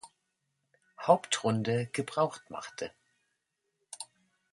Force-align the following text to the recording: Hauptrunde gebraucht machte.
Hauptrunde 1.05 1.87
gebraucht 1.93 2.49
machte. 2.49 2.91